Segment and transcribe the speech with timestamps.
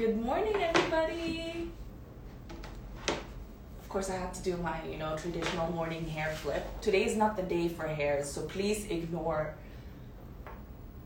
[0.00, 1.70] Good morning, everybody.
[3.06, 6.66] Of course, I have to do my, you know, traditional morning hair flip.
[6.80, 9.54] Today is not the day for hairs, so please ignore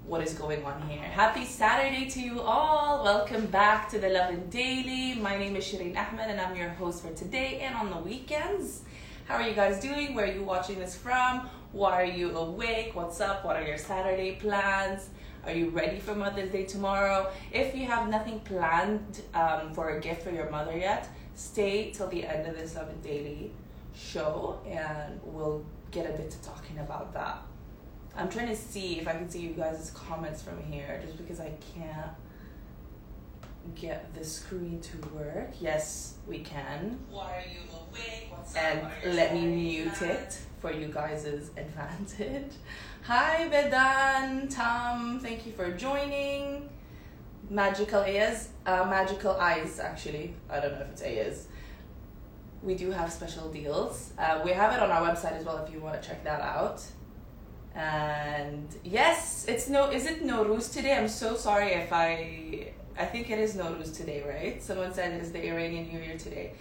[0.07, 1.03] what is going on here.
[1.03, 3.03] Happy Saturday to you all.
[3.03, 5.14] Welcome back to the Lovin Daily.
[5.20, 8.82] My name is Shireen Ahmed and I'm your host for today and on the weekends.
[9.26, 10.14] How are you guys doing?
[10.14, 11.50] Where are you watching this from?
[11.72, 12.95] Why are you awake?
[12.95, 13.45] What's up?
[13.45, 15.08] What are your Saturday plans?
[15.46, 17.30] Are you ready for Mother's Day tomorrow?
[17.52, 22.08] If you have nothing planned um, for a gift for your mother yet, stay till
[22.08, 23.50] the end of this Lovin Daily
[23.94, 27.43] show and we'll get a bit to talking about that.
[28.16, 31.40] I'm trying to see if I can see you guys' comments from here just because
[31.40, 32.12] I can't
[33.74, 35.50] get the screen to work.
[35.61, 36.98] Yes, we can.
[37.11, 38.28] Why are you awake?
[38.30, 38.92] What's And up?
[39.05, 42.52] Are you let me mute it for you guys' advantage.
[43.06, 46.70] Hi, Vedan, Tom, thank you for joining.
[47.50, 50.34] Magical Ayaz, uh, Magical Eyes, actually.
[50.48, 51.48] I don't know if it's Ayaz.
[52.62, 54.14] We do have special deals.
[54.16, 56.41] Uh, we have it on our website as well if you want to check that
[56.41, 56.82] out.
[57.75, 59.91] And yes, it's no.
[59.91, 60.97] Is it Nowruz today?
[60.97, 62.72] I'm so sorry if I.
[62.97, 64.62] I think it is Nowruz today, right?
[64.62, 66.55] Someone said it is the Iranian New Year today.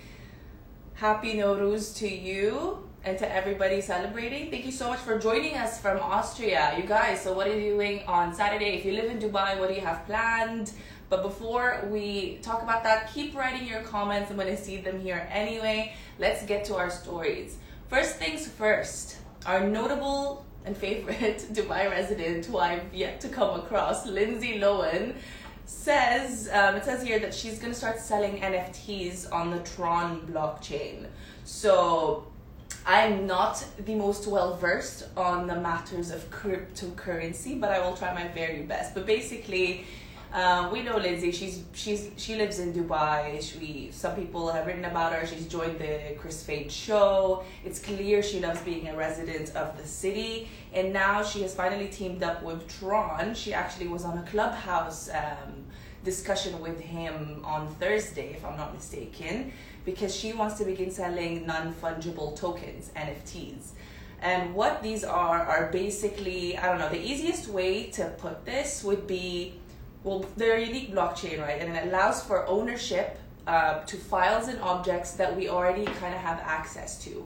[0.95, 4.49] Happy Nowruz to you and to everybody celebrating.
[4.49, 7.21] Thank you so much for joining us from Austria, you guys.
[7.21, 8.77] So, what are you doing on Saturday?
[8.77, 10.71] If you live in Dubai, what do you have planned?
[11.09, 14.31] But before we talk about that, keep writing your comments.
[14.31, 15.93] I'm going to see them here anyway.
[16.17, 17.57] Let's get to our stories.
[17.89, 24.07] First things first, our notable and favorite Dubai resident who I've yet to come across,
[24.07, 25.15] Lindsay Lohan,
[25.65, 30.21] says um, it says here that she's going to start selling NFTs on the Tron
[30.21, 31.07] blockchain.
[31.43, 32.27] So
[32.85, 38.13] I'm not the most well versed on the matters of cryptocurrency, but I will try
[38.13, 38.93] my very best.
[38.93, 39.85] But basically,
[40.33, 41.31] uh, we know Lindsay.
[41.31, 43.41] She's she's she lives in Dubai.
[43.41, 45.25] She some people have written about her.
[45.25, 47.43] She's joined the Kris Fade show.
[47.63, 51.87] It's clear she loves being a resident of the city, and now she has finally
[51.87, 53.33] teamed up with Tron.
[53.33, 55.65] She actually was on a clubhouse um,
[56.03, 59.53] discussion with him on Thursday, if I'm not mistaken,
[59.85, 63.71] because she wants to begin selling non fungible tokens (NFTs).
[64.21, 66.89] And what these are are basically I don't know.
[66.89, 69.59] The easiest way to put this would be
[70.03, 71.61] well, they're a unique blockchain, right?
[71.61, 76.19] And it allows for ownership uh, to files and objects that we already kind of
[76.19, 77.25] have access to,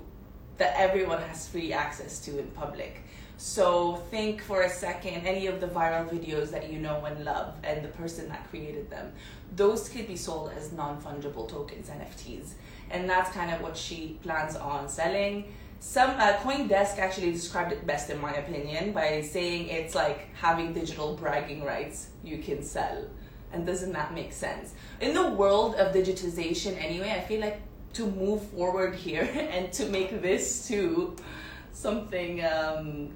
[0.57, 3.03] that everyone has free access to in public.
[3.37, 7.53] So think for a second any of the viral videos that you know and love
[7.63, 9.11] and the person that created them.
[9.55, 12.53] Those could be sold as non fungible tokens, NFTs.
[12.89, 15.45] And that's kind of what she plans on selling
[15.79, 20.73] some uh, CoinDesk actually described it best in my opinion by saying it's like having
[20.73, 23.05] digital bragging rights you can sell.
[23.53, 24.73] And doesn't that make sense?
[25.01, 27.61] In the world of digitization anyway, I feel like
[27.93, 31.15] to move forward here and to make this too
[31.71, 33.11] something um,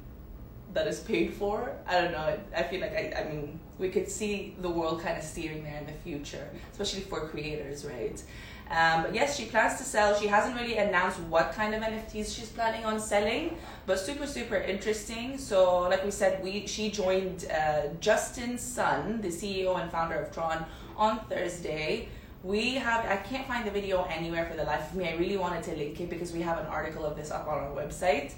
[0.73, 2.39] that is paid for, I don't know.
[2.55, 5.77] I feel like I, I mean we could see the world kind of steering there
[5.77, 8.21] in the future, especially for creators, right?
[8.69, 10.17] Um, but yes, she plans to sell.
[10.17, 14.55] She hasn't really announced what kind of NFTs she's planning on selling, but super super
[14.55, 15.37] interesting.
[15.37, 20.31] So, like we said, we she joined uh, Justin Sun, the CEO and founder of
[20.31, 20.65] Tron,
[20.95, 22.07] on Thursday.
[22.43, 25.09] We have I can't find the video anywhere for the life of me.
[25.09, 27.59] I really wanted to link it because we have an article of this up on
[27.59, 28.31] our website.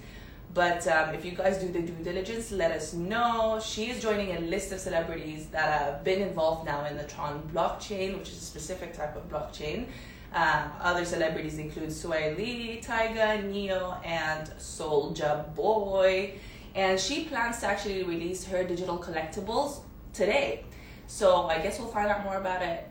[0.53, 3.59] But um, if you guys do the due diligence, let us know.
[3.64, 7.41] She is joining a list of celebrities that have been involved now in the Tron
[7.53, 9.88] blockchain, which is a specific type of blockchain.
[10.34, 11.90] Um, other celebrities include
[12.38, 16.36] Lee, Tyga, Ne-Yo, and Soulja Boy.
[16.75, 19.81] And she plans to actually release her digital collectibles
[20.12, 20.66] today.
[21.08, 22.88] So I guess we'll find out more about it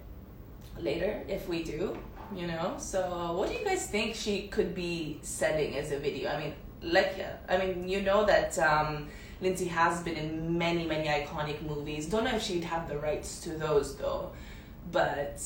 [0.78, 1.96] later if we do,
[2.34, 2.74] you know.
[2.78, 6.30] So what do you guys think she could be selling as a video?
[6.30, 9.08] I mean, like, yeah, I mean, you know that um,
[9.40, 12.06] Lindsay has been in many, many iconic movies.
[12.06, 14.32] Don't know if she'd have the rights to those though,
[14.90, 15.42] but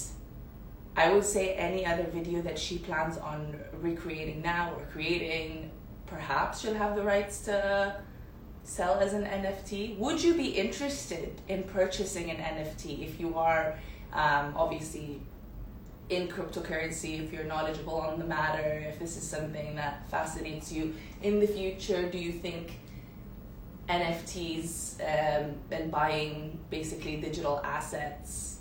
[0.96, 5.70] I would say any other video that she plans on recreating now or creating,
[6.06, 7.96] perhaps she'll have the rights to
[8.62, 9.98] sell as an NFT.
[9.98, 13.78] Would you be interested in purchasing an NFT if you are
[14.12, 15.20] um, obviously
[16.08, 20.94] in cryptocurrency, if you're knowledgeable on the matter, if this is something that fascinates you
[21.22, 22.08] in the future?
[22.08, 22.78] Do you think
[23.88, 28.55] NFTs um, and buying basically digital assets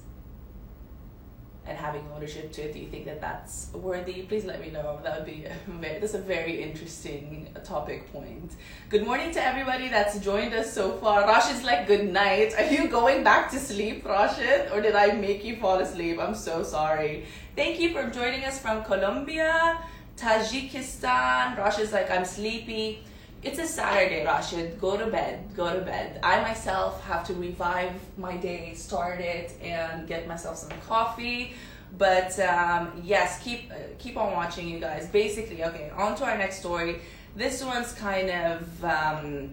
[1.67, 2.73] and having ownership to it.
[2.73, 4.21] Do you think that that's worthy?
[4.23, 4.99] Please let me know.
[5.03, 5.45] That would be
[5.81, 8.51] that's a very interesting topic point.
[8.89, 11.23] Good morning to everybody that's joined us so far.
[11.23, 12.53] Rashid's like, good night.
[12.57, 16.19] Are you going back to sleep, Rashid, or did I make you fall asleep?
[16.19, 17.25] I'm so sorry.
[17.55, 19.79] Thank you for joining us from Colombia,
[20.17, 21.57] Tajikistan.
[21.57, 23.03] Rashid's like, I'm sleepy.
[23.45, 24.81] It's a Saturday, Rashid.
[24.81, 25.55] Go to bed.
[25.55, 26.19] Go to bed.
[26.23, 31.53] I myself have to revive my day, start it, and get myself some coffee.
[31.95, 35.05] But um, yes, keep uh, keep on watching, you guys.
[35.09, 35.91] Basically, okay.
[35.95, 37.01] On to our next story.
[37.35, 39.51] This one's kind of um,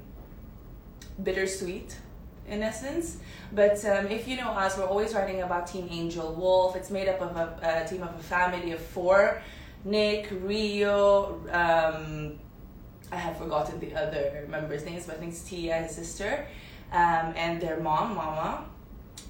[1.22, 1.94] bittersweet
[2.48, 3.18] in essence.
[3.52, 6.76] But um, if you know us, we're always writing about Team Angel Wolf.
[6.76, 9.42] It's made up of a, a team of a family of four
[9.84, 12.38] Nick, Rio, um,
[13.12, 16.46] I have forgotten the other members' names, but I think it's Tia, his sister,
[16.92, 18.64] um, and their mom, Mama.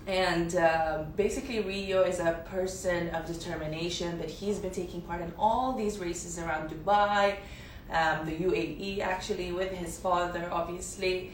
[0.07, 5.33] And uh, basically, Rio is a person of determination that he's been taking part in
[5.37, 7.37] all these races around Dubai,
[7.91, 11.33] um, the UAE actually, with his father, obviously.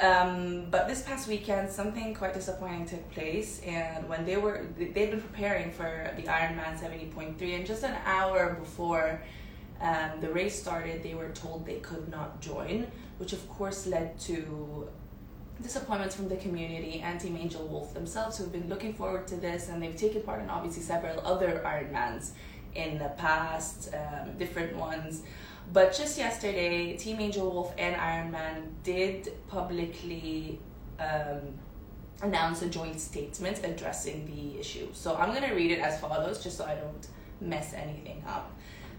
[0.00, 4.94] Um, but this past weekend, something quite disappointing took place, and when they were they'd
[4.94, 9.20] been preparing for the Ironman 70.3, and just an hour before
[9.82, 12.86] um, the race started, they were told they could not join,
[13.18, 14.88] which of course led to
[15.60, 19.68] disappointments from the community and Team Angel Wolf themselves, who've been looking forward to this,
[19.68, 22.30] and they've taken part in obviously several other Ironmans
[22.74, 25.22] in the past, um, different ones.
[25.72, 30.58] But just yesterday, Team Angel Wolf and Ironman did publicly
[30.98, 31.40] um,
[32.22, 34.88] announce a joint statement addressing the issue.
[34.92, 37.06] So I'm going to read it as follows, just so I don't
[37.40, 38.52] mess anything up.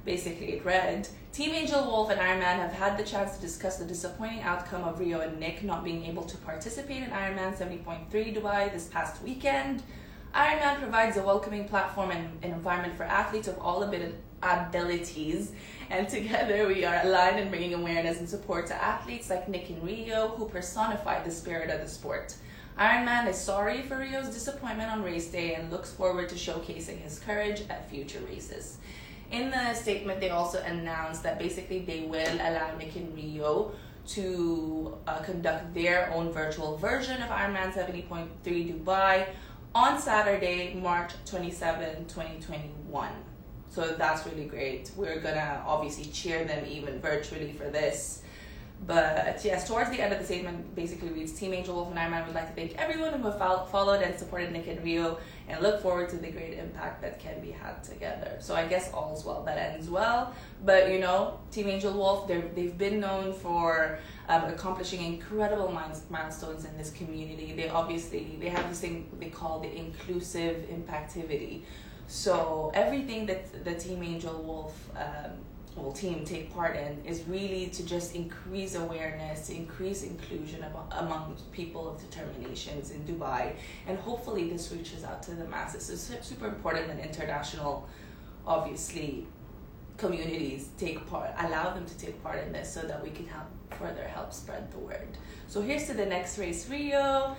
[0.05, 3.85] Basically, it read Team Angel Wolf and Ironman have had the chance to discuss the
[3.85, 8.71] disappointing outcome of Rio and Nick not being able to participate in Ironman 70.3 Dubai
[8.73, 9.81] this past weekend.
[10.35, 15.53] Ironman provides a welcoming platform and an environment for athletes of all abilities,
[15.89, 19.81] and together we are aligned in bringing awareness and support to athletes like Nick and
[19.83, 22.35] Rio, who personify the spirit of the sport.
[22.77, 27.19] Ironman is sorry for Rio's disappointment on race day and looks forward to showcasing his
[27.19, 28.79] courage at future races
[29.33, 33.71] in the statement, they also announced that basically they will allow Nick and Rio
[34.09, 39.27] to uh, conduct their own virtual version of Ironman 70.3 Dubai
[39.73, 43.09] on Saturday, March 27, 2021.
[43.69, 44.91] So that's really great.
[44.95, 48.22] We're gonna obviously cheer them even virtually for this.
[48.85, 52.25] But yes, towards the end of the statement, basically reads Team Angel Wolf and Ironman
[52.25, 55.81] would like to thank everyone who have followed and supported Nick and Rio and look
[55.81, 58.37] forward to the great impact that can be had together.
[58.39, 60.33] So I guess all's well that ends well.
[60.65, 65.71] But you know, Team Angel Wolf, they've been known for um, accomplishing incredible
[66.09, 67.53] milestones in this community.
[67.55, 71.61] They obviously they have this thing they call the inclusive impactivity.
[72.07, 75.31] So everything that the Team Angel Wolf um,
[75.75, 81.35] well, team take part in is really to just increase awareness, to increase inclusion among
[81.51, 83.53] people of determinations in Dubai,
[83.87, 85.89] and hopefully this reaches out to the masses.
[85.89, 87.87] It's super important that international,
[88.45, 89.25] obviously,
[89.97, 93.47] communities take part, allow them to take part in this, so that we can help
[93.79, 95.17] further help spread the word.
[95.47, 97.35] So here's to the next race, Rio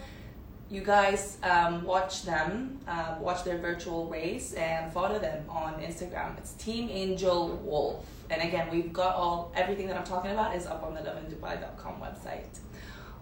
[0.70, 6.36] you guys um, watch them, uh, watch their virtual race, and follow them on Instagram.
[6.38, 8.06] It's Team Angel Wolf.
[8.30, 12.00] And again, we've got all everything that I'm talking about is up on the lovindubai.com
[12.00, 12.58] website.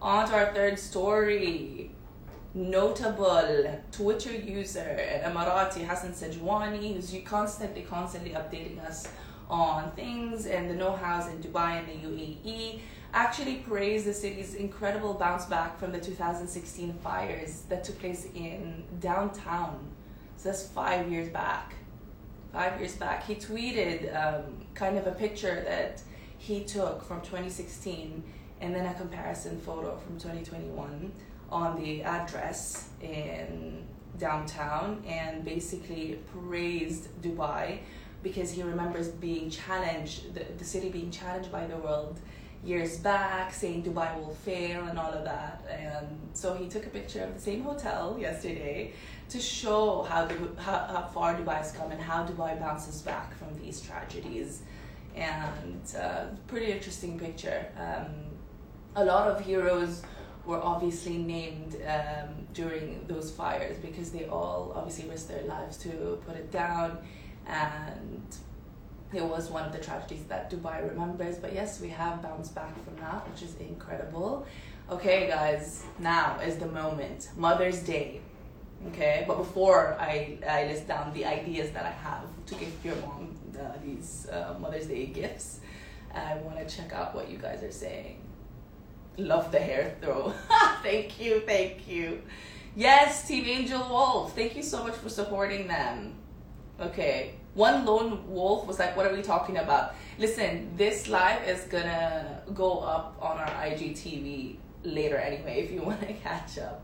[0.01, 1.91] On to our third story.
[2.55, 9.07] Notable Twitter user and Emirati Hassan Sajwani, who's constantly, constantly updating us
[9.53, 12.79] on things and the know-hows in Dubai and the UAE
[13.13, 18.83] actually praised the city's incredible bounce back from the 2016 fires that took place in
[18.99, 19.77] downtown.
[20.37, 21.75] So that's five years back.
[22.51, 23.27] Five years back.
[23.27, 26.01] He tweeted um, kind of a picture that
[26.39, 28.23] he took from 2016
[28.59, 31.11] and then a comparison photo from 2021
[31.51, 33.85] on the address in
[34.17, 37.79] downtown and basically praised Dubai
[38.23, 42.19] because he remembers being challenged, the, the city being challenged by the world
[42.65, 45.63] years back saying Dubai will fail and all of that.
[45.69, 48.93] And so he took a picture of the same hotel yesterday
[49.29, 53.53] to show how, the, how, how far has come and how Dubai bounces back from
[53.59, 54.61] these tragedies.
[55.15, 57.65] And uh, pretty interesting picture.
[57.77, 58.13] Um,
[58.95, 60.01] a lot of heroes
[60.45, 66.19] were obviously named um, during those fires because they all obviously risked their lives to
[66.25, 66.97] put it down
[67.47, 68.35] and
[69.13, 71.37] it was one of the tragedies that Dubai remembers.
[71.37, 74.45] But yes, we have bounced back from that, which is incredible.
[74.89, 77.29] Okay, guys, now is the moment.
[77.37, 78.21] Mother's Day.
[78.87, 82.95] Okay, but before I, I list down the ideas that I have to give your
[82.97, 85.61] mom uh, these uh, Mother's Day gifts,
[86.13, 88.19] I want to check out what you guys are saying.
[89.17, 90.33] Love the hair throw.
[90.83, 92.23] thank you, thank you.
[92.75, 94.35] Yes, Team Angel Wolf.
[94.35, 96.15] Thank you so much for supporting them.
[96.87, 101.61] Okay, one lone wolf was like, "What are we talking about?" Listen, this live is
[101.65, 105.61] gonna go up on our IGTV later anyway.
[105.63, 106.83] If you want to catch up.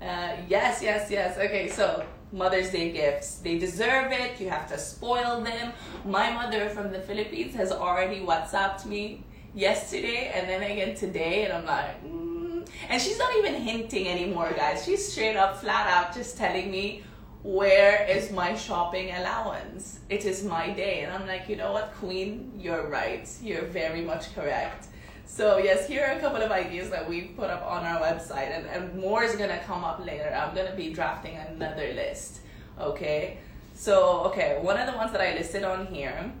[0.00, 1.36] Uh, yes, yes, yes.
[1.36, 3.36] Okay, so Mother's Day gifts.
[3.36, 4.40] They deserve it.
[4.40, 5.72] You have to spoil them.
[6.04, 9.24] My mother from the Philippines has already WhatsApped me
[9.54, 12.66] yesterday and then again today, and I'm like, mm.
[12.88, 14.84] and she's not even hinting anymore, guys.
[14.84, 17.02] She's straight up, flat out, just telling me
[17.42, 20.00] where is my shopping allowance?
[20.08, 21.00] It is my day.
[21.00, 23.28] And I'm like, you know what, Queen, you're right.
[23.42, 24.88] You're very much correct.
[25.24, 28.50] So yes, here are a couple of ideas that we've put up on our website
[28.50, 30.28] and, and more is gonna come up later.
[30.34, 32.40] I'm gonna be drafting another list.
[32.78, 33.38] Okay.
[33.74, 36.32] So okay, one of the ones that I listed on here,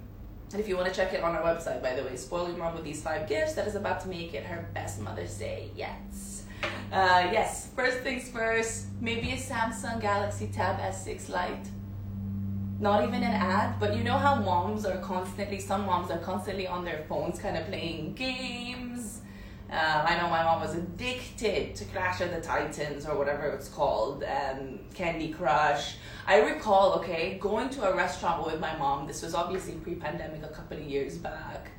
[0.52, 2.58] and if you want to check it on our website, by the way, spoil your
[2.58, 5.70] mom with these five gifts that is about to make it her best Mother's Day.
[5.76, 6.44] Yes.
[6.92, 11.68] Uh, yes, first things first, maybe a Samsung Galaxy Tab S6 Lite
[12.80, 16.66] not even an ad, but you know how moms are constantly, some moms are constantly
[16.66, 19.20] on their phones kind of playing games.
[19.70, 23.68] Uh, I know my mom was addicted to Clash of the Titans or whatever it's
[23.68, 25.96] called, and Candy Crush.
[26.26, 29.06] I recall, okay, going to a restaurant with my mom.
[29.06, 31.70] This was obviously pre pandemic, a couple of years back.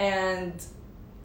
[0.00, 0.64] And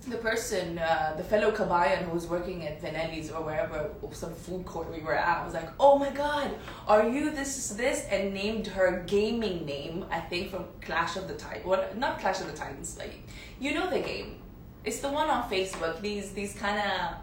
[0.06, 4.66] the person, uh, the fellow Kabayan who was working at Vanelli's or wherever, some food
[4.66, 6.52] court we were at, was like, oh my god,
[6.88, 8.06] are you this, this?
[8.10, 11.66] And named her gaming name, I think from Clash of the Titans.
[11.66, 13.28] What, not Clash of the Titans, like,
[13.60, 14.38] you know the game.
[14.84, 17.16] It's the one on Facebook, these, these kind of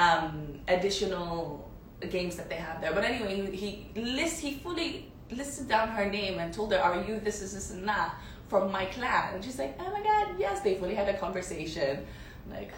[0.00, 1.70] um, additional
[2.08, 2.92] games that they have there.
[2.92, 7.02] But anyway, he, he, list, he fully listed down her name and told her, are
[7.02, 8.14] you this, this, this, and that?
[8.50, 9.34] From my clan.
[9.34, 12.04] And she's like, oh my god, yes, they fully had a conversation.
[12.44, 12.72] I'm like,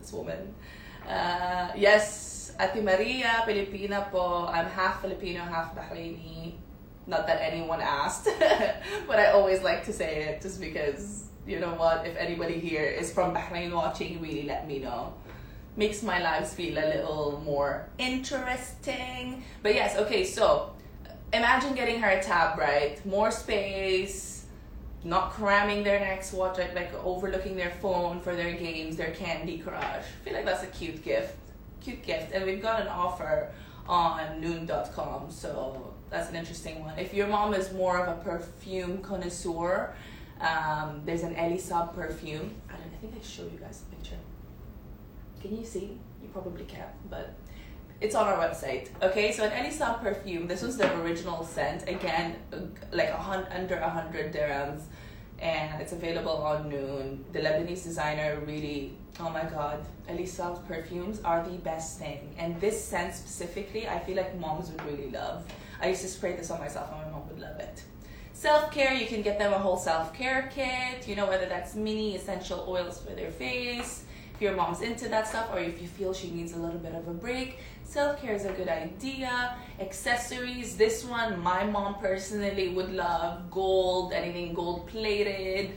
[0.00, 0.54] this woman.
[1.06, 4.46] Uh, yes, Ate Maria, Filipina po.
[4.46, 6.54] I'm half Filipino, half Bahraini.
[7.08, 8.28] Not that anyone asked,
[9.08, 12.86] but I always like to say it just because, you know what, if anybody here
[12.86, 15.12] is from Bahrain watching, really let me know
[15.76, 19.42] makes my lives feel a little more interesting.
[19.62, 20.74] But yes, okay, so
[21.32, 23.04] imagine getting her a tab, right?
[23.06, 24.31] More space,
[25.04, 29.82] not cramming their necks, watching like overlooking their phone for their games, their Candy Crush.
[29.84, 31.34] I feel like that's a cute gift,
[31.80, 33.50] cute gift, and we've got an offer
[33.88, 36.98] on Noon.com, so that's an interesting one.
[36.98, 39.94] If your mom is more of a perfume connoisseur,
[40.40, 42.54] um, there's an Elie Saab perfume.
[42.68, 44.18] I, don't, I think I showed you guys a picture.
[45.40, 45.98] Can you see?
[46.22, 47.34] You probably can't, but
[48.02, 48.88] it's on our website.
[49.00, 50.48] Okay, so an Elie Saab perfume.
[50.48, 51.88] This was the original scent.
[51.88, 52.36] Again,
[52.90, 54.82] like a hun- under a hundred dirhams,
[55.38, 57.24] and it's available on Noon.
[57.32, 62.34] The Lebanese designer really, oh my god, Elie Saab's perfumes are the best thing.
[62.38, 65.44] And this scent specifically, I feel like moms would really love.
[65.80, 67.82] I used to spray this on myself, and my mom would love it.
[68.32, 71.06] Self care, you can get them a whole self care kit.
[71.06, 74.04] You know whether that's mini essential oils for their face.
[74.42, 77.06] Your mom's into that stuff, or if you feel she needs a little bit of
[77.06, 79.56] a break, self care is a good idea.
[79.78, 85.70] Accessories, this one, my mom personally would love gold, anything gold plated.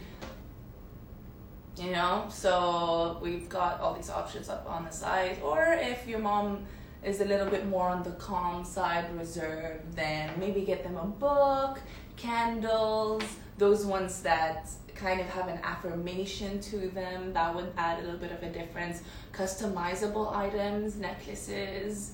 [1.77, 5.37] You know, so we've got all these options up on the side.
[5.43, 6.65] Or if your mom
[7.03, 11.05] is a little bit more on the calm side, reserved, then maybe get them a
[11.05, 11.79] book,
[12.17, 13.21] candles,
[13.59, 18.19] those ones that kind of have an affirmation to them that would add a little
[18.19, 19.01] bit of a difference.
[19.33, 22.13] Customizable items necklaces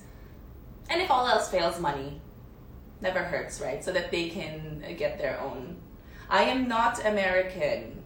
[0.90, 2.20] and if all else fails money
[3.00, 3.82] never hurts right?
[3.84, 5.76] So that they can get their own.
[6.28, 8.02] I am not american.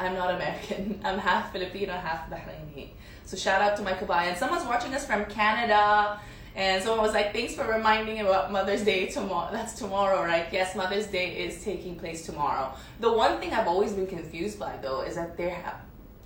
[0.00, 1.00] I'm not american.
[1.04, 2.90] I'm half filipino half bahraini.
[3.24, 4.36] So shout out to my kabayan.
[4.36, 6.20] Someone's watching us from canada
[6.58, 9.48] and someone was like, thanks for reminding me about Mother's Day tomorrow.
[9.52, 10.46] That's tomorrow, right?
[10.50, 12.74] Yes, Mother's Day is taking place tomorrow.
[12.98, 15.76] The one thing I've always been confused by, though, is that there have,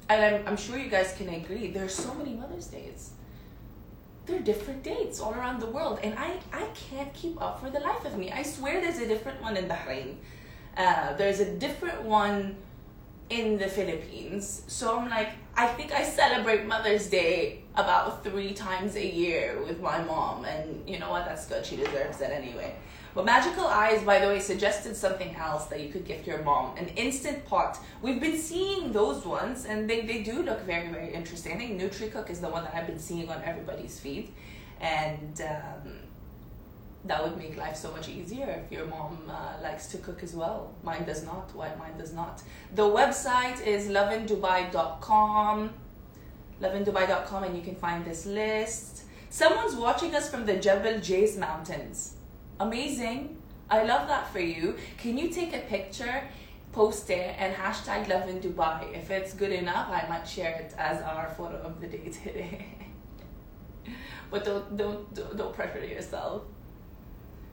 [0.09, 3.11] and I'm, I'm sure you guys can agree, there are so many Mother's Days.
[4.25, 7.69] There are different dates all around the world, and I, I can't keep up for
[7.69, 8.33] the life of me.
[8.33, 10.15] I swear there's a different one in Bahrain.
[10.79, 12.57] Uh, there's a different one
[13.31, 14.63] in the Philippines.
[14.67, 19.81] So I'm like, I think I celebrate Mother's Day about three times a year with
[19.81, 21.25] my mom, and you know what?
[21.25, 21.65] That's good.
[21.65, 22.75] She deserves it anyway.
[23.15, 26.77] But Magical Eyes, by the way, suggested something else that you could gift your mom
[26.79, 27.79] an instant pot.
[28.01, 31.53] We've been seeing those ones, and they, they do look very, very interesting.
[31.53, 34.33] I think NutriCook is the one that I've been seeing on everybody's feed.
[34.83, 35.93] and um,
[37.05, 40.35] that would make life so much easier if your mom uh, likes to cook as
[40.35, 40.73] well.
[40.85, 41.51] Mine does not.
[41.55, 42.43] Why mine does not?
[42.75, 45.71] The website is lovindubai.com.
[46.61, 49.03] Lovindubai.com, and you can find this list.
[49.31, 52.15] Someone's watching us from the Jebel Jais Mountains.
[52.61, 53.37] Amazing.
[53.69, 54.77] I love that for you.
[54.99, 56.29] Can you take a picture,
[56.71, 58.95] post it, and hashtag Lovin Dubai?
[58.95, 62.67] If it's good enough, I might share it as our photo of the day today.
[64.31, 66.43] but don't, don't, don't pressure yourself.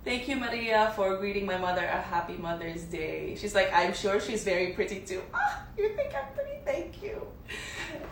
[0.10, 3.36] Thank you, Maria, for greeting my mother a happy Mother's Day.
[3.40, 5.22] She's like, I'm sure she's very pretty too.
[5.36, 6.58] Ah, you think I'm pretty?
[6.66, 7.28] Thank you.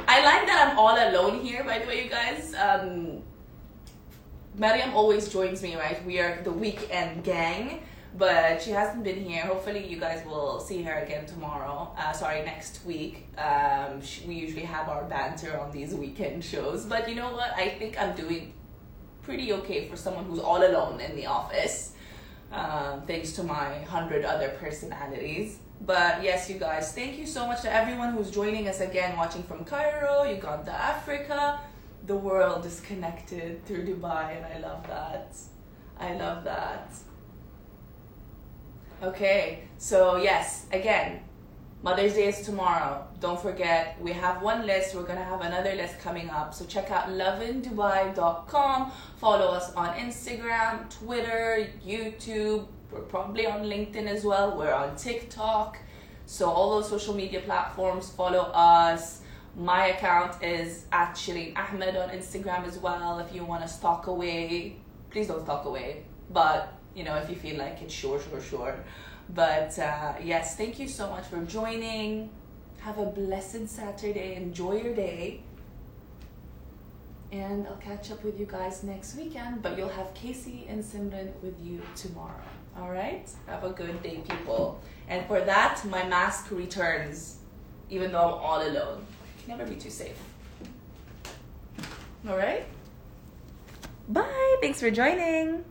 [0.08, 2.54] I like that I'm all alone here, by the way, you guys.
[2.54, 3.24] Um,
[4.54, 6.06] Mariam always joins me, right?
[6.06, 7.82] We are the weekend gang,
[8.16, 9.48] but she hasn't been here.
[9.48, 11.92] Hopefully, you guys will see her again tomorrow.
[11.98, 13.26] Uh, sorry, next week.
[13.40, 17.54] Um, we usually have our banter on these weekend shows, but you know what?
[17.56, 18.54] I think I'm doing
[19.28, 21.92] pretty okay for someone who's all alone in the office,
[22.54, 25.60] um, thanks to my hundred other personalities.
[25.82, 29.44] But yes, you guys, thank you so much to everyone who's joining us again, watching
[29.44, 31.60] from Cairo, Uganda, Africa.
[32.06, 35.36] The world is connected through Dubai, and I love that.
[36.00, 36.90] I love that.
[39.04, 41.20] Okay, so yes, again,
[41.84, 43.06] Mother's Day is tomorrow.
[43.20, 44.96] Don't forget, we have one list.
[44.96, 46.54] We're going to have another list coming up.
[46.54, 48.92] So check out lovindubai.com.
[49.18, 52.68] Follow us on Instagram, Twitter, YouTube.
[52.92, 54.58] We're probably on LinkedIn as well.
[54.58, 55.78] We're on TikTok.
[56.26, 59.22] So all those social media platforms, follow us.
[59.56, 63.20] My account is at Shireen Ahmed on Instagram as well.
[63.20, 64.78] If you want to stalk away,
[65.12, 66.04] please don't stalk away.
[66.32, 68.84] But, you know, if you feel like it, sure, sure, sure.
[69.34, 72.30] But uh, yes, thank you so much for joining.
[72.80, 74.36] Have a blessed Saturday.
[74.36, 75.42] Enjoy your day.
[77.32, 79.62] And I'll catch up with you guys next weekend.
[79.62, 82.42] But you'll have Casey and Simran with you tomorrow.
[82.80, 83.30] All right?
[83.48, 84.80] Have a good day, people.
[85.10, 87.38] And for that, my mask returns,
[87.90, 89.06] even though I'm all alone.
[89.44, 90.18] Can never be too safe.
[92.28, 92.66] All right?
[94.08, 94.58] Bye.
[94.62, 95.66] Thanks for joining.